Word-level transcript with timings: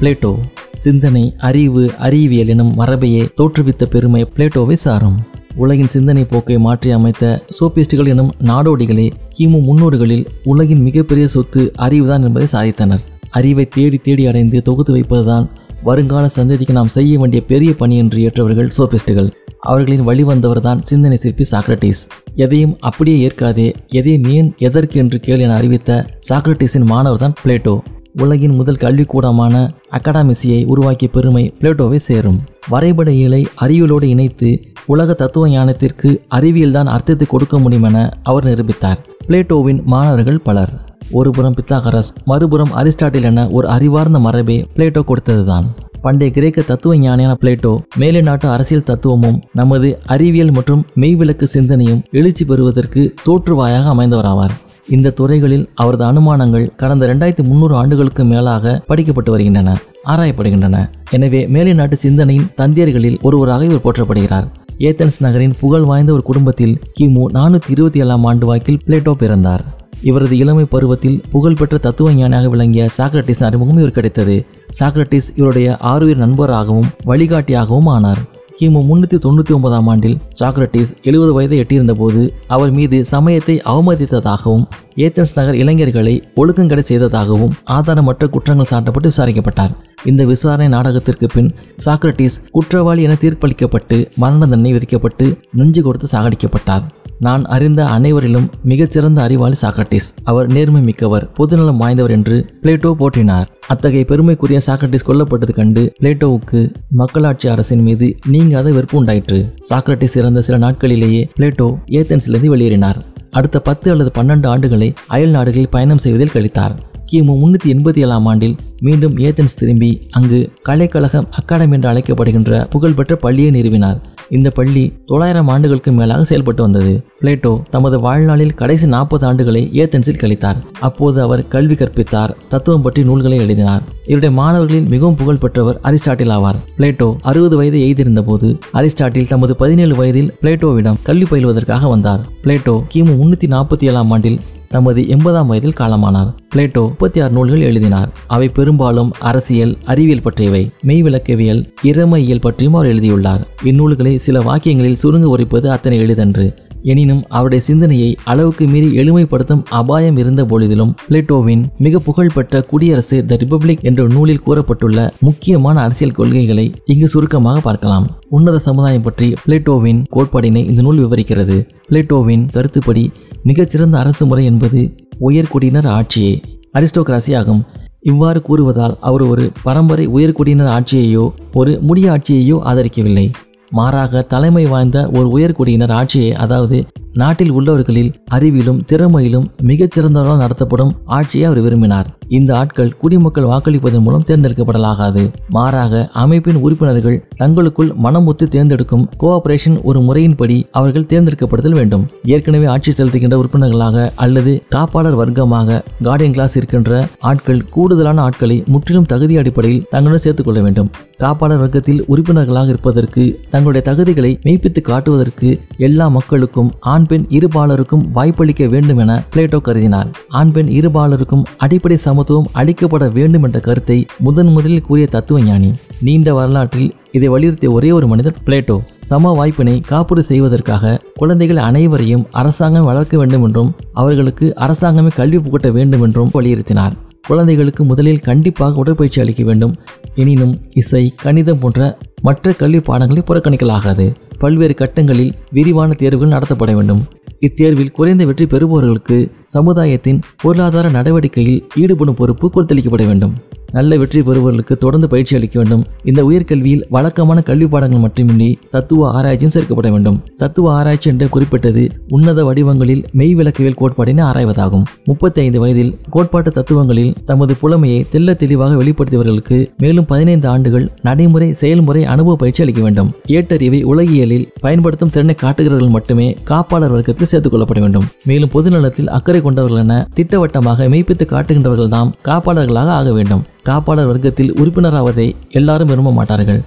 Plato 0.00 0.30
சிந்தனை 0.78 1.34
அறிவு 1.38 1.82
அறிவியல் 1.98 2.46
எனும் 2.46 2.72
மரபையே 2.78 3.22
தோற்றுவித்த 3.36 3.84
பெருமை 3.84 4.22
பிளேட்டோவை 4.34 4.72
சாரும். 4.72 5.16
உலகின் 5.54 5.92
சிந்தனை 5.94 6.24
போக்கை 6.24 6.58
மாற்றி 6.58 6.90
அமைத்த 6.90 7.44
சோபிஸ்டுகள் 7.58 8.06
எனும் 8.06 8.32
நாடோடிகளே 8.44 9.06
கிமு 9.38 9.58
முன்னூறுகளில் 9.68 10.26
உலகின் 10.44 10.82
மிகப்பெரிய 10.82 11.28
சொத்து 11.28 11.72
அறிவுதான் 11.78 12.24
என்பதை 12.24 12.48
சாதித்தனர். 12.52 13.02
அறிவை 13.30 13.66
தேடி 13.68 13.98
தேடி 13.98 14.26
அடைந்து 14.26 14.62
தொகுத்து 14.62 14.94
வைப்பதுதான் 14.96 15.48
வருங்கால 15.82 16.28
சந்ததிக்கு 16.36 16.72
நாம் 16.72 16.94
செய்ய 16.98 17.18
வேண்டிய 17.18 17.44
பெரிய 17.44 17.72
பணி 17.74 17.96
என்று 17.96 18.20
ஏற்றவர்கள் 18.20 18.70
சோபிஸ்டுகள். 18.78 19.30
அவர்களின் 19.60 20.06
வழிவந்தவர்தான் 20.06 20.82
சிந்தனை 20.82 21.16
சிற்பி 21.16 21.44
சாக்ரட்டிஸ் 21.50 22.02
எதையும் 22.34 22.76
அப்படியே 22.80 23.18
ஏற்காதே 23.18 23.74
எதையும் 23.88 24.26
ஏன் 24.30 24.54
எதற்கு 24.58 24.98
என்று 24.98 25.20
கேள் 25.20 25.38
என 25.38 25.54
அறிவித்த 25.54 26.06
சாக்ரட்டிஸின் 26.28 26.90
மாணவர்தான் 26.92 27.38
பிளேட்டோ. 27.44 27.76
உலகின் 28.22 28.54
முதல் 28.58 28.78
கல்விக்கூடமான 28.82 29.54
அகாடமிசியை 29.96 30.60
உருவாக்கிய 30.66 31.10
பெருமை 31.10 31.42
பிளேட்டோவை 31.60 31.96
சேரும். 31.96 32.38
வரைபட 32.68 33.10
இயலை 33.10 33.40
அறிவியலோடு 33.64 34.06
இணைத்து 34.12 34.50
உலக 34.86 35.14
தத்துவ 35.14 35.48
ஞானத்திற்கு 35.48 36.10
அறிவியல்தான் 36.36 36.90
அர்த்தத்தை 36.94 37.26
கொடுக்க 37.30 37.58
முடியுமென 37.58 38.10
அவர் 38.22 38.44
நிரூபித்தார். 38.44 39.00
பிளேட்டோவின் 39.28 39.82
மாணவர்கள் 39.84 40.40
பலர். 40.48 40.72
ஒருபுறம் 41.10 41.56
பித்தாகரஸ் 41.58 42.12
மறுபுறம் 42.24 42.72
அரிஸ்டாட்டில் 42.82 43.26
என 43.30 43.48
ஒரு 43.48 43.68
அறிவார்ந்த 43.68 44.18
மரபே 44.18 44.58
பிளேட்டோ 44.76 45.02
கொடுத்ததுதான். 45.10 45.66
பண்டைய 46.00 46.32
கிரேக்க 46.32 46.62
தத்துவ 46.62 46.96
ஞானியான 46.96 47.32
பிளேட்டோ 47.42 47.72
மேலை 47.96 48.20
நாட்டு 48.20 48.48
அரசியல் 48.48 48.88
தத்துவமும் 48.90 49.40
நமது 49.52 49.88
அறிவியல் 50.06 50.50
மற்றும் 50.50 50.84
மெய்விளக்கு 50.96 51.46
சிந்தனையும் 51.56 52.02
எழுச்சி 52.10 52.44
பெறுவதற்கு 52.44 53.14
தோற்றுவாயாக 53.26 53.92
அமைந்தவராவார். 53.94 54.54
இந்த 54.94 55.10
துறைகளில் 55.10 55.68
அவரது 55.74 56.04
அனுமானங்கள் 56.04 56.66
கடந்த 56.76 57.06
ரெண்டாயிரத்தி 57.06 57.42
முந்நூறு 57.42 57.74
ஆண்டுகளுக்கு 57.74 58.24
மேலாக 58.24 58.82
படிக்கப்பட்டு 58.86 59.30
வருகின்றன 59.30 59.76
ஆராயப்படுகின்றன. 60.06 60.90
எனவே 61.10 61.46
மேலை 61.46 61.72
நாட்டு 61.72 61.96
சிந்தனையின் 61.96 62.46
தந்தியர்களில் 62.56 63.20
ஒருவராக 63.20 63.64
இவர் 63.64 63.84
போற்றப்படுகிறார். 63.86 64.46
ஏத்தன்ஸ் 64.78 65.18
நகரின் 65.18 65.56
புகழ் 65.60 65.82
வாய்ந்த 65.82 66.12
ஒரு 66.12 66.22
குடும்பத்தில் 66.22 66.78
கிமு 67.00 67.24
நானூற்றி 67.38 67.70
இருபத்தி 67.70 68.00
ஏழாம் 68.00 68.24
ஆண்டு 68.24 68.46
வாக்கில் 68.46 68.80
பிளேட்டோ 68.86 69.12
பிறந்தார். 69.12 69.64
இவரது 70.02 70.38
இளமை 70.38 70.64
பருவத்தில் 70.64 71.20
புகழ்பெற்ற 71.30 71.76
தத்துவ 71.78 72.12
ஞானியாக 72.12 72.48
விளங்கிய 72.48 72.88
சாக்ரட்டிஸ் 72.98 73.44
அறிமுகம் 73.44 73.78
இவர் 73.78 73.98
கிடைத்தது. 73.98 74.46
சாக்ரட்டிஸ் 74.80 75.30
இவருடைய 75.34 75.76
ஆறுயிர் 75.76 76.22
நண்பராகவும் 76.24 76.88
வழிகாட்டியாகவும் 77.06 77.90
ஆனார். 77.96 78.22
கிமு 78.58 78.80
முன்னூற்றி 78.88 79.16
தொண்ணூற்றி 79.24 79.52
ஒன்பதாம் 79.56 79.88
ஆண்டில் 79.92 80.14
சாக்ரட்டிஸ் 80.40 80.92
எழுபது 81.08 81.32
வயதை 81.36 81.56
எட்டியிருந்த 81.62 81.94
போது 81.98 82.20
அவர் 82.54 82.70
மீது 82.76 82.98
சமயத்தை 83.10 83.56
அவமதித்ததாகவும் 83.72 84.64
ஏத்தன்ஸ் 85.04 85.34
நகர் 85.38 85.58
இளைஞர்களை 85.62 86.14
ஒழுக்கங்கடை 86.40 86.84
செய்ததாகவும் 86.90 87.54
ஆதாரமற்ற 87.76 88.26
குற்றங்கள் 88.36 88.70
சாட்டப்பட்டு 88.72 89.10
விசாரிக்கப்பட்டார். 89.12 89.74
இந்த 90.10 90.24
விசாரணை 90.32 90.68
நாடகத்திற்கு 90.76 91.28
பின் 91.34 91.50
சாக்ரட்டிஸ் 91.86 92.38
குற்றவாளி 92.56 93.02
என 93.08 93.16
தீர்ப்பளிக்கப்பட்டு 93.24 93.98
மரண 94.24 94.40
தண்டனை 94.46 94.72
விதிக்கப்பட்டு 94.72 95.26
நெஞ்சு 95.60 95.82
கொடுத்து 95.82 96.08
சாகடிக்கப்பட்டார். 96.14 96.86
நான் 97.18 97.44
அறிந்த 97.44 97.84
அனைவரிலும் 97.84 98.50
மிகச்சிறந்த 98.62 99.22
அறிவாளி 99.22 99.54
சாக்ரட்டிஸ் 99.62 100.08
அவர் 100.24 100.52
நேர்மை 100.52 100.82
மிக்கவர் 100.82 101.32
பொதுநலம் 101.32 101.80
வாய்ந்தவர் 101.80 102.10
என்று 102.10 102.46
பிளேட்டோ 102.62 102.94
போற்றினார். 102.98 103.46
அத்தகைய 103.66 104.04
பெருமைக்குரிய 104.04 104.60
சாக்ரட்டிஸ் 104.66 105.06
கொல்லப்பட்டது 105.06 105.52
கண்டு 105.52 105.92
பிளேட்டோவுக்கு 106.00 106.74
மக்களாட்சி 106.90 107.48
அரசின் 107.48 107.82
மீது 107.82 108.16
நீங்காத 108.26 108.72
வெறுப்பு 108.72 108.98
உண்டாயிற்று. 108.98 109.54
சாக்ரட்டிஸ் 109.68 110.16
இறந்த 110.16 110.40
சில 110.40 110.58
நாட்களிலேயே 110.58 111.28
பிளேட்டோ 111.38 111.78
ஏத்தன்ஸிலிருந்து 111.86 112.52
வெளியேறினார். 112.56 112.96
அடுத்த 113.30 113.60
பத்து 113.60 113.90
அல்லது 113.90 114.22
பன்னெண்டு 114.22 114.48
ஆண்டுகளை 114.54 114.94
அயல் 115.06 115.30
நாடுகளில் 115.30 115.68
பயணம் 115.68 115.98
செய்வதில் 115.98 116.34
கழித்தார். 116.34 116.76
கிமு 117.10 117.34
முன்னூற்றி 117.40 117.68
எண்பத்தி 117.72 118.00
ஏழாம் 118.04 118.26
ஆண்டில் 118.30 118.54
மீண்டும் 118.86 119.14
ஏத்தன்ஸ் 119.26 119.56
திரும்பி 119.60 119.90
அங்கு 120.18 120.38
கலைக்கழகம் 120.68 121.26
அகாடமி 121.40 121.74
என்று 121.76 121.88
அழைக்கப்படுகின்ற 121.92 122.60
புகழ்பெற்ற 122.72 123.14
பள்ளியை 123.24 123.50
நிறுவினார். 123.56 123.98
இந்த 124.36 124.48
பள்ளி 124.50 124.82
தொள்ளாயிரம் 125.08 125.50
ஆண்டுகளுக்கு 125.52 125.90
மேலாக 125.98 126.22
செயல்பட்டு 126.30 126.62
வந்தது. 126.62 126.92
பிளேட்டோ 127.20 127.52
தமது 127.74 127.96
வாழ்நாளில் 128.06 128.54
கடைசி 128.60 128.86
நாற்பது 128.94 129.24
ஆண்டுகளை 129.28 129.62
ஏத்தன்ஸில் 129.82 130.20
கழித்தார். 130.22 130.58
அப்போது 130.88 131.20
அவர் 131.26 131.42
கல்வி 131.54 131.76
கற்பித்தார் 131.82 132.34
தத்துவம் 132.52 132.84
பற்றி 132.86 133.04
நூல்களை 133.10 133.38
எழுதினார். 133.44 133.84
இவருடைய 134.10 134.32
மாணவர்களில் 134.40 134.90
மிகவும் 134.94 135.18
புகழ்பெற்றவர் 135.20 135.80
அரிஸ்டாட்டில் 135.90 136.34
ஆவார். 136.38 136.60
பிளேட்டோ 136.80 137.08
அறுபது 137.30 137.56
வயது 137.60 137.80
எய்திருந்த 137.86 138.22
போது 138.30 138.50
அரிஸ்டாட்டில் 138.80 139.30
தமது 139.34 139.54
பதினேழு 139.62 139.96
வயதில் 140.00 140.32
பிளேட்டோவிடம் 140.42 141.00
கல்வி 141.08 141.28
பயில்வதற்காக 141.30 141.88
வந்தார். 141.94 142.24
பிளேட்டோ 142.44 142.76
கிமு 142.94 143.14
முன்னூற்றி 143.22 143.48
நாற்பத்தி 143.56 143.86
ஏழாம் 143.92 144.12
ஆண்டில் 144.16 144.40
தமது 144.68 145.08
எண்பதாம் 145.08 145.46
வயதில் 145.46 145.78
காலமானார். 145.78 146.34
பிளேட்டோ 146.54 146.82
முப்பத்தி 146.88 147.20
ஆறு 147.20 147.32
நூல்கள் 147.32 147.60
எழுதினார். 147.60 148.12
அவை 148.26 148.48
பெரும்பாலும் 148.48 149.12
அரசியல் 149.18 149.76
அறிவியல் 149.84 150.22
பற்றியவை. 150.22 150.70
மெய்விளக்கவியல் 150.86 151.64
இறமையியல் 151.82 152.40
பற்றியும் 152.40 152.74
அவர் 152.74 152.86
எழுதியுள்ளார். 152.86 153.46
இந்நூல்களை 153.64 154.16
சில 154.16 154.40
வாக்கியங்களில் 154.40 155.02
சுருங்க 155.02 155.24
உரைப்பது 155.24 155.70
அத்தனை 155.70 155.98
எளிதன்று. 155.98 156.64
எனினும் 156.82 157.22
அவருடைய 157.28 157.64
சிந்தனையை 157.64 158.16
அளவுக்கு 158.24 158.66
மீறி 158.66 158.96
எளிமைப்படுத்தும் 158.96 159.62
அபாயம் 159.70 160.16
இருந்த 160.16 160.44
பொழுதிலும் 160.44 160.94
பிளேட்டோவின் 161.08 161.62
மிக 161.78 161.98
புகழ்பெற்ற 161.98 162.62
குடியரசு 162.62 163.26
த 163.26 163.38
ரிபப்ளிக் 163.44 163.82
என்ற 163.82 164.06
நூலில் 164.06 164.42
கூறப்பட்டுள்ள 164.46 165.10
முக்கியமான 165.20 165.80
அரசியல் 165.80 166.12
கொள்கைகளை 166.12 166.74
இங்கு 166.84 167.08
சுருக்கமாக 167.08 167.60
பார்க்கலாம். 167.60 168.06
உன்னத 168.28 168.58
சமுதாயம் 168.58 169.02
பற்றி 169.02 169.32
பிளேட்டோவின் 169.46 170.04
கோட்பாடினை 170.16 170.64
இந்த 170.64 170.82
நூல் 170.82 171.06
விவரிக்கிறது. 171.06 171.66
பிளேட்டோவின் 171.90 172.48
கருத்துப்படி 172.52 173.10
மிகச்சிறந்த 173.48 173.96
அரசு 173.98 174.26
முறை 174.26 174.44
என்பது 174.44 174.80
உயர்குடியினர் 175.20 175.88
ஆட்சியே. 175.88 176.32
அரிஸ்டோகிராசி 176.78 177.32
ஆகும் 177.36 177.60
இவ்வாறு 178.00 178.40
கூறுவதால் 178.48 178.94
அவர் 179.00 179.22
ஒரு 179.22 179.44
பரம்பரை 179.62 180.04
உயர்குடியினர் 180.08 180.72
ஆட்சியையோ 180.76 181.24
ஒரு 181.52 181.72
முடிய 181.80 182.06
ஆட்சியையோ 182.12 182.56
ஆதரிக்கவில்லை. 182.70 183.26
மாறாக 183.70 184.22
தலைமை 184.22 184.64
வாய்ந்த 184.66 184.98
ஒரு 185.12 185.28
உயர்குடியினர் 185.36 185.92
ஆட்சியை 185.92 186.34
அதாவது 186.34 186.78
நாட்டில் 187.16 187.52
உள்ளவர்களில் 187.52 188.12
அறிவிலும் 188.30 188.80
திறமையிலும் 188.86 189.46
மிகச்சிறந்தவர்களால் 189.62 190.36
நடத்தப்படும் 190.36 190.92
ஆட்சியை 191.04 191.46
அவர் 191.46 191.60
விரும்பினார். 191.60 192.08
இந்த 192.28 192.56
ஆட்கள் 192.56 192.96
குடிமக்கள் 192.96 193.44
வாக்களிப்பதன் 193.44 194.00
மூலம் 194.00 194.24
தேர்ந்தெடுக்கப்படலாகாது. 194.26 195.30
மாறாக 195.48 196.10
அமைப்பின் 196.12 196.54
உறுப்பினர்கள் 196.54 197.28
தங்களுக்குள் 197.34 197.92
மனம் 197.96 198.26
ஒத்து 198.26 198.48
தேர்ந்தெடுக்கும் 198.48 199.08
கோஆபரேஷன் 199.20 199.82
ஒரு 199.82 200.00
முறையின்படி 200.00 200.68
அவர்கள் 200.70 201.06
தேர்ந்தெடுக்கப்படுதல் 201.08 201.74
வேண்டும். 201.74 202.06
ஏற்கனவே 202.24 202.66
ஆட்சி 202.66 202.92
செலுத்துகின்ற 202.92 203.34
உறுப்பினர்களாக 203.34 204.12
அல்லது 204.14 204.62
காப்பாளர் 204.74 205.18
வர்க்கமாக 205.20 205.82
கார்டியன் 206.04 206.32
கிளாஸ் 206.32 206.56
இருக்கின்ற 206.56 207.06
ஆட்கள் 207.20 207.64
கூடுதலான 207.70 208.22
ஆட்களை 208.22 208.62
முற்றிலும் 208.66 209.04
தகுதி 209.04 209.36
அடிப்படையில் 209.36 209.86
தங்களுடன் 209.90 210.22
சேர்த்துக் 210.22 210.46
கொள்ள 210.46 210.60
வேண்டும். 210.60 210.90
காப்பாளர் 211.18 211.62
வர்க்கத்தில் 211.62 212.04
உறுப்பினர்களாக 212.06 212.68
இருப்பதற்கு 212.68 213.40
தங்களுடைய 213.50 213.84
தகுதிகளை 213.90 214.40
மெய்ப்பித்து 214.42 214.80
காட்டுவதற்கு 214.80 215.60
எல்லா 215.76 216.08
மக்களுக்கும் 216.08 216.72
ஆண் 216.80 217.04
பெண் 217.06 217.26
இருபாலருக்கும் 217.28 218.04
வாய்ப்பளிக்க 218.14 218.68
வேண்டும் 218.68 218.98
என 218.98 219.24
பிளேட்டோ 219.32 219.58
கருதினார். 219.68 220.08
ஆண் 220.28 220.52
பெண் 220.52 220.66
இருபாலருக்கும் 220.66 221.44
அடிப்படை 221.56 221.96
சமத்துவம் 221.96 222.50
அளிக்கப்பட 222.54 223.12
வேண்டும் 223.12 223.42
என்ற 223.42 223.60
கருத்தை 223.60 224.06
முதன் 224.18 224.46
முதலில் 224.46 224.86
கூறிய 224.88 225.06
தத்துவ 225.06 225.40
ஞானி 225.40 225.72
நீண்ட 226.00 226.34
வரலாற்றில் 226.34 226.94
இதை 227.12 227.28
வலியுறுத்திய 227.28 227.70
ஒரே 227.70 227.90
ஒரு 227.92 228.06
மனிதர் 228.06 228.42
பிளேட்டோ. 228.46 228.76
சம 229.00 229.32
வாய்ப்பினை 229.32 229.80
காப்புறு 229.80 230.22
செய்வதற்காக 230.22 231.00
குழந்தைகள் 231.14 231.56
அனைவரையும் 231.56 232.26
அரசாங்கம் 232.30 232.84
வளர்க்க 232.84 233.16
வேண்டும் 233.16 233.42
என்றும் 233.42 233.74
அவர்களுக்கு 233.92 234.54
அரசாங்கமே 234.56 235.12
கல்வி 235.14 235.38
புகட்ட 235.38 235.70
வேண்டும் 235.70 236.02
என்றும் 236.02 236.30
வலியுறுத்தினார். 236.34 236.96
குழந்தைகளுக்கு 237.26 237.84
முதலில் 237.84 238.20
கண்டிப்பாக 238.20 238.76
உடற்பயிற்சி 238.76 239.20
அளிக்க 239.20 239.44
வேண்டும். 239.44 239.74
எனினும் 240.14 240.54
இசை 240.72 241.14
கணிதம் 241.22 241.58
போன்ற 241.58 241.98
மற்ற 242.22 242.52
கல்வி 242.52 242.80
பாடங்களை 242.80 243.22
புறக்கணிக்கலாகாது. 243.26 244.06
பல்வேறு 244.42 244.76
கட்டங்களில் 244.82 245.34
விரிவான 245.58 245.98
தேர்வுகள் 246.02 246.34
நடத்தப்பட 246.36 246.72
வேண்டும். 246.78 247.02
இத்தேர்வில் 247.46 247.94
குறைந்த 247.96 248.22
வெற்றி 248.24 248.46
பெறுபவர்களுக்கு 248.52 249.18
சமுதாயத்தின் 249.56 250.22
பொருளாதார 250.42 250.86
நடவடிக்கையில் 250.98 251.60
ஈடுபடும் 251.82 252.18
பொறுப்பு 252.20 252.46
கொடுத்தளிக்கப்பட 252.54 253.04
வேண்டும். 253.10 253.34
நல்ல 253.76 253.96
வெற்றி 254.00 254.20
பெறுபவர்களுக்கு 254.26 254.74
தொடர்ந்து 254.82 255.06
பயிற்சி 255.12 255.32
அளிக்க 255.36 255.56
வேண்டும். 255.60 255.82
இந்த 256.10 256.20
உயர்கல்வியில் 256.28 256.84
வழக்கமான 256.94 257.38
கல்வி 257.48 257.66
பாடங்கள் 257.72 258.02
மட்டுமின்றி 258.04 258.48
தத்துவ 258.74 259.08
ஆராய்ச்சியும் 259.16 259.54
சேர்க்கப்பட 259.54 259.88
வேண்டும். 259.94 260.18
தத்துவ 260.42 260.70
ஆராய்ச்சி 260.76 261.08
என்று 261.12 261.26
குறிப்பிட்டது 261.34 261.82
உன்னத 262.16 262.40
வடிவங்களில் 262.48 263.02
மெய் 263.18 263.34
விளக்கவியல் 263.38 263.78
கோட்பாடினை 263.80 264.22
ஆராய்வதாகும். 264.28 264.84
முப்பத்தி 265.04 265.40
ஐந்து 265.44 265.60
வயதில் 265.62 265.92
கோட்பாட்டு 266.14 266.52
தத்துவங்களில் 266.58 267.12
தமது 267.30 267.54
புலமையை 267.62 268.00
தெல்ல 268.12 268.36
தெளிவாக 268.42 268.76
வெளிப்படுத்தியவர்களுக்கு 268.82 269.58
மேலும் 269.84 270.08
பதினைந்து 270.12 270.48
ஆண்டுகள் 270.54 270.86
நடைமுறை 271.08 271.48
செயல்முறை 271.62 272.04
அனுபவ 272.14 272.36
பயிற்சி 272.36 272.62
அளிக்க 272.66 272.82
வேண்டும். 272.82 273.10
ஏட்டறிவை 273.36 273.82
உலகியலில் 273.92 274.35
பயன்படுத்தும் 274.60 275.12
திறனை 275.14 275.34
காட்டுகிறவர்கள் 275.42 275.94
மட்டுமே 275.96 276.26
காப்பாளர் 276.50 276.94
வர்க்கத்தில் 276.94 277.30
சேர்த்துக் 277.32 277.54
கொள்ளப்பட 277.54 277.80
வேண்டும். 277.80 278.06
மேலும் 278.24 278.52
பொதுநலத்தில் 278.54 279.10
அக்கறை 279.16 279.40
கொண்டவர்கள் 279.42 279.82
என 279.82 279.96
திட்டவட்டமாக 280.14 280.88
மெய்ப்பித்து 280.88 281.26
காட்டுகின்றவர்கள் 281.34 281.92
தாம் 281.96 282.12
காப்பாளர்களாக 282.28 282.92
ஆக 282.98 283.12
வேண்டும். 283.12 283.44
காப்பாளர் 283.68 284.10
வர்க்கத்தில் 284.10 284.54
உறுப்பினராவதை 284.62 285.28
எல்லாரும் 285.50 285.86
விரும்ப 285.86 286.12
மாட்டார்கள். 286.12 286.62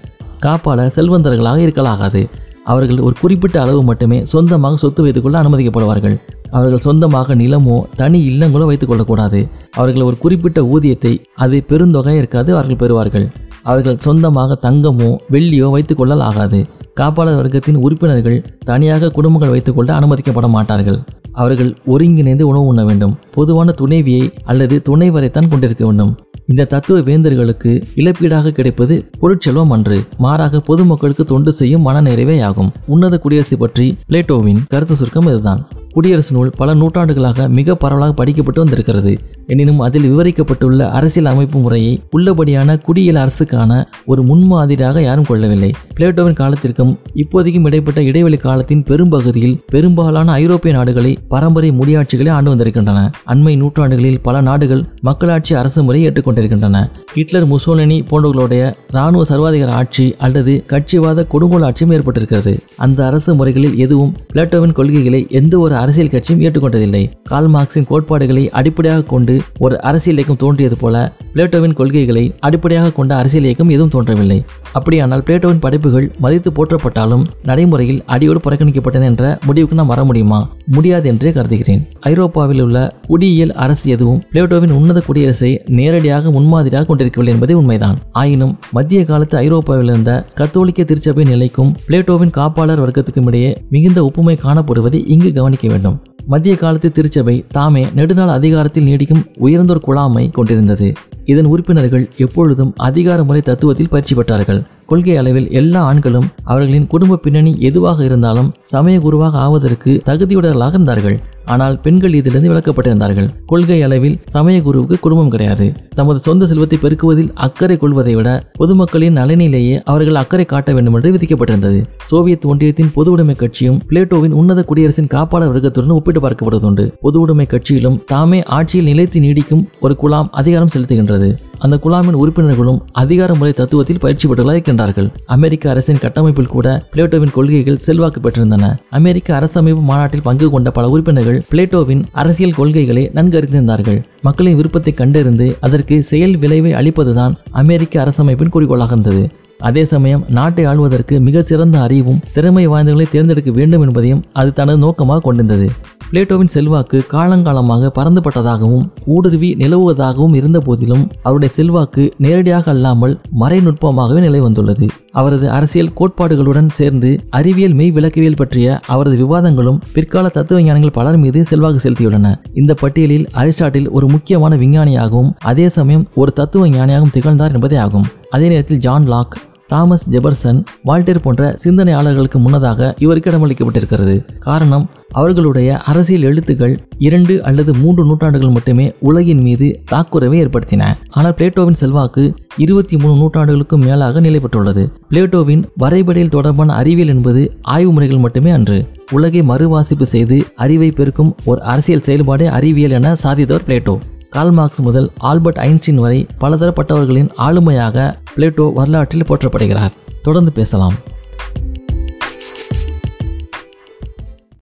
காப்பாளர் 0.45 0.93
செல்வந்தர்களாக 0.97 1.59
இருக்கலாகாது. 1.67 2.23
அவர்கள் 2.63 2.99
ஒரு 2.99 3.15
குறிப்பிட்ட 3.21 3.57
அளவு 3.61 3.81
மட்டுமே 3.83 4.17
சொந்தமாக 4.25 4.75
சொத்து 4.75 5.01
வைத்துக்கொள்ள 5.01 5.37
அனுமதிக்கப்படுவார்கள். 5.43 6.15
அவர்கள் 6.51 6.85
சொந்தமாக 6.85 7.35
நிலமோ 7.35 7.77
தனி 7.95 8.19
இல்லங்களோ 8.29 8.65
வைத்துக் 8.65 8.89
கொள்ளக்கூடாது. 8.89 9.39
அவர்கள் 9.71 10.01
ஒரு 10.01 10.17
குறிப்பிட்ட 10.17 10.61
ஊதியத்தை 10.73 11.13
அது 11.35 11.57
பெருந்தொகை 11.69 12.15
இருக்காது 12.15 12.49
அவர்கள் 12.57 12.81
பெறுவார்கள். 12.83 13.27
அவர்கள் 13.63 13.97
சொந்தமாக 13.97 14.57
தங்கமோ 14.61 15.09
வெள்ளியோ 15.31 15.67
வைத்துக் 15.69 15.97
கொள்ளல் 15.97 16.23
ஆகாது 16.27 16.59
காப்பாளர் 16.95 17.39
வர்க்கத்தின் 17.39 17.75
உறுப்பினர்கள் 17.75 18.45
தனியாக 18.65 19.09
குடும்பங்கள் 19.09 19.49
வைத்துக்கொள்ள 19.49 19.99
அனுமதிக்கப்பட 19.99 20.49
மாட்டார்கள். 20.49 20.99
அவர்கள் 21.31 21.77
ஒருங்கிணைந்து 21.85 22.47
உணவு 22.47 22.65
உண்ண 22.65 22.85
வேண்டும். 22.85 23.17
பொதுவான 23.31 23.73
துணைவியை 23.77 24.31
அல்லது 24.43 24.81
துணைவரைத்தான் 24.89 25.47
கொண்டிருக்க 25.47 25.85
வேண்டும். 25.85 26.17
இந்த 26.45 26.63
தத்துவ 26.63 26.99
வேந்தர்களுக்கு 26.99 27.81
இழப்பீடாக 27.95 28.51
கிடைப்பது 28.51 29.09
பொருட்செல்வம் 29.19 29.71
அன்று. 29.71 30.03
மாறாக 30.17 30.59
பொதுமக்களுக்கு 30.59 31.25
தொண்டு 31.25 31.53
செய்யும் 31.53 31.87
மனநிறைவே 31.87 32.43
ஆகும் 32.43 32.71
உன்னத 32.85 33.17
குடியரசு 33.17 33.57
பற்றி 33.57 33.97
பிளேட்டோவின் 34.09 34.59
கருத்து 34.67 34.95
சுருக்கம் 34.95 35.27
இதுதான். 35.27 35.67
குடியரசு 35.89 36.35
நூல் 36.35 36.51
பல 36.57 36.73
நூற்றாண்டுகளாக 36.73 37.47
மிக 37.49 37.75
பரவலாக 37.75 38.13
படிக்கப்பட்டு 38.13 38.61
வந்திருக்கிறது. 38.61 39.19
எனினும் 39.49 39.79
அதில் 39.79 40.07
விவரிக்கப்பட்டுள்ள 40.11 40.79
அரசியல் 40.89 41.31
அமைப்பு 41.31 41.59
முறையை 41.59 42.01
உள்ளபடியான 42.17 42.77
குடியியல் 42.77 43.21
அரசுக்கான 43.23 43.85
ஒரு 44.05 44.23
முன்மாதிரியாக 44.23 45.01
யாரும் 45.01 45.25
கொள்ளவில்லை. 45.25 45.71
பிளேட்டோவின் 45.95 46.39
காலத்திற்கும் 46.41 46.99
இப்போதைக்கும் 47.15 47.65
இடைப்பட்ட 47.65 48.03
இடைவெளி 48.03 48.37
காலத்தின் 48.37 48.83
பெரும்பகுதியில் 48.83 49.61
பெரும்பாலான 49.67 50.31
ஐரோப்பிய 50.31 50.75
நாடுகளை 50.75 51.17
பரம்பரை 51.27 51.71
முடியாட்சிகளை 51.71 52.29
ஆண்டு 52.29 52.49
வந்திருக்கின்றன. 52.49 53.11
அண்மை 53.27 53.57
நூற்றாண்டுகளில் 53.57 54.19
பல 54.21 54.41
நாடுகள் 54.41 54.83
மக்களாட்சி 55.01 55.55
அரசு 55.55 55.83
முறையை 55.83 56.11
ஏற்றுக்கொண்டிருக்கின்றன. 56.11 56.91
ஹிட்லர் 57.13 57.47
முசோலினி 57.47 57.97
போன்றவர்களுடைய 58.11 58.73
இராணுவ 58.89 59.25
சர்வாதிகார 59.29 59.65
ஆட்சி 59.65 60.15
அல்லது 60.17 60.63
கட்சிவாத 60.67 61.27
கொடுங்கோல் 61.27 61.63
ஆட்சியும் 61.63 61.95
ஏற்பட்டிருக்கிறது. 61.95 62.57
அந்த 62.77 63.05
அரசு 63.05 63.35
முறைகளில் 63.35 63.77
எதுவும் 63.77 64.15
பிளேட்டோவின் 64.33 64.71
கொள்கைகளை 64.71 65.27
எந்த 65.29 65.59
ஒரு 65.59 65.75
அரசியல் 65.75 66.09
கட்சியும் 66.09 66.41
ஏற்றுக்கொண்டதில்லை. 66.41 67.11
கால் 67.23 67.47
மார்க்சின் 67.47 67.89
கோட்பாடுகளை 67.89 68.49
அடிப்படையாக 68.49 69.03
கொண்டு 69.03 69.38
ஒரு 69.57 69.81
அரசியல் 69.81 70.17
இயக்கம் 70.17 70.37
தோன்றியது 70.37 70.77
போல 70.77 71.13
பிளேட்டோவின் 71.33 71.73
கொள்கைகளை 71.73 72.33
அடிப்படையாக 72.39 72.91
கொண்ட 72.91 73.15
அரசியல் 73.15 73.43
இயக்கம் 73.43 73.69
எதுவும் 73.69 73.89
தோன்றவில்லை. 73.89 74.45
அப்படியானால் 74.71 75.21
பிளேட்டோவின் 75.21 75.59
படைப்புகள் 75.59 76.11
மதித்து 76.17 76.51
போற்றப்பட்டாலும் 76.51 77.25
நடைமுறையில் 77.43 78.03
அடியோடு 78.05 78.39
புறக்கணிக்கப்பட்டன 78.39 79.03
என்ற 79.03 79.39
முடிவுக்கு 79.45 79.75
நாம் 79.75 79.87
வர 79.87 80.03
முடியுமா? 80.03 80.49
முடியாது 80.65 81.09
என்றே 81.09 81.31
கருதுகிறேன். 81.31 81.87
ஐரோப்பாவில் 81.99 82.61
உள்ள 82.61 82.93
குடியியல் 83.07 83.53
அரசு 83.53 83.89
எதுவும் 83.89 84.21
பிளேட்டோவின் 84.33 84.71
உன்னத 84.71 85.03
குடியரசை 85.07 85.61
நேரடியாக 85.65 86.31
முன்மாதிரியாக 86.31 86.85
கொண்டிருக்கவில்லை 86.85 87.33
என்பதே 87.33 87.53
உண்மைதான். 87.53 87.97
ஆயினும் 88.11 88.59
மத்திய 88.71 89.05
காலத்து 89.05 89.37
ஐரோப்பாவில் 89.37 89.85
இருந்த 89.85 90.25
கத்தோலிக்க 90.33 90.83
திருச்சபை 90.83 91.23
நிலைக்கும் 91.23 91.75
பிளேட்டோவின் 91.87 92.35
காப்பாளர் 92.35 92.83
வர்க்கத்துக்கும் 92.85 93.27
இடையே 93.27 93.63
மிகுந்த 93.69 94.03
ஒப்புமை 94.03 94.39
காணப்படுவதை 94.43 95.03
இங்கு 95.07 95.33
கவனிக்க 95.33 95.67
வேண்டும். 95.67 95.99
மத்திய 96.25 96.55
காலத்து 96.55 96.91
திருச்சபை 96.91 97.45
தாமே 97.47 97.87
நெடுநாள் 97.95 98.27
அதிகாரத்தில் 98.27 98.85
நீடிக்கும் 98.85 99.25
உயர்ந்தோர் 99.37 99.83
குழாமை 99.87 100.31
கொண்டிருந்தது. 100.31 100.93
இதன் 101.25 101.45
உறுப்பினர்கள் 101.45 102.09
எப்பொழுதும் 102.17 102.73
அதிகார 102.75 103.23
முறை 103.23 103.41
தத்துவத்தில் 103.45 103.89
பயிற்சி 103.89 104.15
பெற்றார்கள். 104.15 104.63
கொள்கை 104.85 105.17
அளவில் 105.17 105.51
எல்லா 105.51 105.81
ஆண்களும் 105.81 106.27
அவர்களின் 106.43 106.87
குடும்ப 106.87 107.15
பின்னணி 107.15 107.55
எதுவாக 107.59 108.03
இருந்தாலும் 108.03 108.53
சமய 108.61 108.99
குருவாக 108.99 109.37
ஆவதற்கு 109.37 110.01
தகுதியுடையவர்களாக 110.05 110.69
இருந்தார்கள். 110.69 111.19
ஆனால் 111.53 111.75
பெண்கள் 111.85 112.17
இதிலிருந்து 112.19 112.51
விளக்கப்பட்டிருந்தார்கள் 112.51 113.29
கொள்கை 113.51 113.79
அளவில் 113.87 114.17
சமய 114.35 114.57
குருவுக்கு 114.67 114.97
குடும்பம் 115.05 115.31
கிடையாது. 115.33 115.67
தமது 115.99 116.19
சொந்த 116.27 116.43
செல்வத்தை 116.51 116.77
பெருக்குவதில் 116.81 117.31
அக்கறை 117.45 117.77
கொள்வதை 117.77 118.13
விட 118.15 118.29
பொதுமக்களின் 118.59 119.17
நலனிலேயே 119.19 119.75
அவர்கள் 119.91 120.19
அக்கறை 120.21 120.45
காட்ட 120.45 120.69
வேண்டும் 120.73 120.95
என்று 120.97 121.11
விதிக்கப்பட்டிருந்தது. 121.15 121.79
சோவியத் 122.11 122.47
ஒன்றியத்தின் 122.51 122.91
பொது 122.97 123.11
உடைமை 123.11 123.35
கட்சியும் 123.35 123.79
பிளேட்டோவின் 123.89 124.37
உன்னத 124.41 124.63
குடியரசின் 124.69 125.11
காப்பாளர் 125.15 125.51
வர்க்கத்துடன் 125.53 125.95
ஒப்பிட்டு 125.97 126.21
பார்க்கப்படுவதுண்டு 126.25 126.85
பொது 127.05 127.19
உடைமை 127.19 127.47
கட்சியிலும் 127.53 127.99
தாமே 128.13 128.41
ஆட்சியில் 128.57 128.89
நிலைத்து 128.91 129.19
நீடிக்கும் 129.19 129.63
ஒரு 129.79 129.95
குழாம் 130.03 130.31
அதிகாரம் 130.41 130.73
செலுத்துகின்றது. 130.75 131.29
அந்த 131.65 131.75
குழாமின் 131.83 132.19
உறுப்பினர்களும் 132.21 132.79
அதிகார 133.01 133.31
முறை 133.35 133.53
தத்துவத்தில் 133.57 134.01
பயிற்சி 134.03 134.25
பெற்றவர்களாக 134.27 134.57
இருக்கின்றார்கள். 134.57 135.09
அமெரிக்க 135.35 135.69
அரசின் 135.69 136.01
கட்டமைப்பில் 136.03 136.53
கூட 136.55 136.67
பிளேட்டோவின் 136.93 137.35
கொள்கைகள் 137.37 137.81
செல்வாக்கு 137.87 138.19
பெற்றிருந்தன. 138.21 138.69
அமெரிக்க 138.99 139.37
அரசமைப்பு 139.39 139.83
மாநாட்டில் 139.91 140.25
பங்கு 140.27 140.49
கொண்ட 140.49 140.71
பல 140.77 140.87
உறுப்பினர்கள் 140.89 141.38
பிளேட்டோவின் 141.51 142.03
அரசியல் 142.11 142.53
கொள்கைகளை 142.53 143.09
நன்கு 143.13 143.39
அறிந்திருந்தார்கள். 143.39 143.99
மக்களின் 144.21 144.55
விருப்பத்தை 144.55 144.93
கண்டறிந்து 144.93 145.57
அதற்கு 145.59 146.03
செயல் 146.03 146.37
விளைவை 146.37 146.73
அளிப்பதுதான் 146.73 147.35
அமெரிக்க 147.51 148.01
அரசமைப்பின் 148.03 148.49
குறிக்கோளாக 148.49 148.91
இருந்தது. 148.91 149.23
அதே 149.59 149.85
சமயம் 149.85 150.25
நாட்டை 150.29 150.65
ஆள்வதற்கு 150.65 151.19
மிக 151.19 151.41
சிறந்த 151.41 151.81
அறிவும் 151.81 152.19
திறமை 152.33 152.67
வாய்ந்தவர்களை 152.67 153.07
தேர்ந்தெடுக்க 153.11 153.51
வேண்டும் 153.51 153.81
என்பதையும் 153.81 154.23
அது 154.33 154.53
தனது 154.53 154.77
நோக்கமாக 154.77 155.19
கொண்டிருந்தது. 155.19 155.69
பிளேட்டோவின் 156.11 156.51
செல்வாக்கு 156.53 157.03
காலங்காலமாக 157.11 157.89
பறந்துபட்டதாகவும் 157.95 158.85
ஊடுருவி 159.05 159.55
நிலவுவதாகவும் 159.55 160.35
இருந்த 160.35 160.59
போதிலும் 160.59 161.11
அவருடைய 161.21 161.53
செல்வாக்கு 161.53 162.11
நேரடியாக 162.17 162.71
அல்லாமல் 162.71 163.19
மறைநுட்பமாகவே 163.39 164.19
நிலை 164.19 164.39
வந்துள்ளது. 164.39 164.87
அவரது 165.11 165.49
அரசியல் 165.49 165.93
கோட்பாடுகளுடன் 165.99 166.69
சேர்ந்து 166.69 167.19
அறிவியல் 167.29 167.73
மெய் 167.73 167.91
விளக்கவியல் 167.91 168.35
பற்றிய 168.35 168.79
அவரது 168.87 169.17
விவாதங்களும் 169.23 169.81
பிற்கால 169.93 170.29
தத்துவ 170.29 170.61
ஞானிகள் 170.61 170.91
பலர் 170.91 171.17
மீது 171.17 171.45
செல்வாக்கு 171.45 171.89
செலுத்தியுள்ளன. 171.89 172.33
இந்த 172.53 172.73
பட்டியலில் 172.73 173.27
அரிஸ்டாட்டில் 173.33 173.89
ஒரு 173.89 174.07
முக்கியமான 174.07 174.55
விஞ்ஞானியாகவும் 174.55 175.31
அதே 175.39 175.69
சமயம் 175.69 176.07
ஒரு 176.15 176.33
தத்துவ 176.33 176.67
ஞானியாகவும் 176.67 177.13
திகழ்ந்தார் 177.13 177.51
என்பதே 177.51 177.75
ஆகும். 177.75 178.07
அதே 178.29 178.47
நேரத்தில் 178.47 178.77
John 178.77 179.07
Locke 179.07 179.37
Thomas 179.71 180.05
Jefferson 180.09 180.59
Voltaire 180.85 181.25
போன்ற 181.25 181.57
சிந்தனையாளர்களுக்கு 181.63 182.37
முன்னதாக 182.45 182.95
இவருக்கு 182.97 183.31
இடமளிக்கப்பட்டிருக்கிறது. 183.31 184.15
காரணம் 184.39 184.89
அவர்களுடைய 185.11 185.77
அரசியல் 185.77 186.21
எழுத்துக்கள் 186.21 186.73
இரண்டு 186.97 187.43
அல்லது 187.43 187.73
மூன்று 187.73 188.05
நூற்றாண்டுகள் 188.05 188.49
மட்டுமே 188.49 188.93
உலகின் 188.99 189.41
மீது 189.41 189.67
தாக்குறவை 189.91 190.37
ஏற்படுத்தின. 190.43 190.83
ஆனால் 191.09 191.35
பிளேட்டோவின் 191.37 191.79
செல்வாக்கு 191.81 192.33
இருபத்தி 192.57 192.97
மூணு 192.97 193.15
நூற்றாண்டுகளுக்கும் 193.21 193.85
மேலாக 193.87 194.19
நிலை 194.19 194.39
பெற்றுள்ளது 194.39 194.85
பிளேட்டோவின் 195.09 195.63
வரைபடையில் 195.79 196.35
தொடர்பான 196.37 196.73
அறிவியல் 196.73 197.13
என்பது 197.15 197.43
ஆய்வு 197.61 197.91
முறைகள் 197.91 198.23
மட்டுமே 198.25 198.49
அன்று. 198.49 198.87
உலகை 199.11 199.41
மறுவாசிப்பு 199.41 200.07
செய்து 200.15 200.39
அறிவை 200.55 200.91
பெருக்கும் 200.91 201.35
ஒரு 201.45 201.61
அரசியல் 201.61 202.07
செயல்பாடே 202.07 202.45
அறிவியல் 202.59 202.91
என 202.91 203.15
சாதித்தவர் 203.23 203.67
பிளேட்டோ. 203.67 203.97
கால்மார்க்ஸ் 204.35 204.81
முதல் 204.81 205.11
ஆல்பர்ட் 205.17 205.57
ஐன்ஸ்டீன் 205.57 205.95
வரை 205.95 206.27
பலதரப்பட்டவர்களின் 206.41 207.29
ஆளுமையாக 207.37 208.15
பிளேட்டோ 208.35 208.73
வரலாற்றில் 208.73 209.23
போற்றப்படுகிறார். 209.23 209.91
தொடர்ந்து 210.21 210.51
பேசலாம். 210.51 210.93